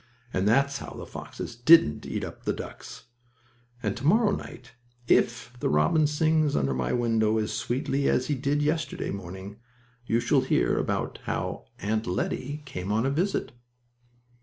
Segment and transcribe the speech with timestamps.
[0.33, 3.03] And that's how the foxes didn't eat up the ducks,
[3.83, 4.71] and to morrow night,
[5.07, 9.57] if the robin sings under my window as sweetly as he did yesterday morning,
[10.07, 13.51] you shall hear about how Aunt Lettie came on a visit.